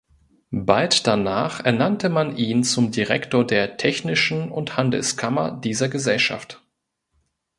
[0.63, 6.59] Bald danach ernannte man ihn zum Direktor der Technischen und Handelskammer dieser Gesellschaft.